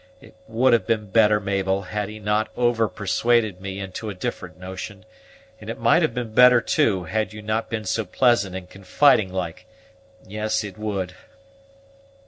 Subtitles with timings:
[0.19, 4.57] It would have been better, Mabel, had he not over persuaded me into a different
[4.57, 5.05] notion;
[5.59, 9.31] and it might have been better, too, had you not been so pleasant and confiding
[9.31, 9.67] like;
[10.25, 11.13] yes, it would."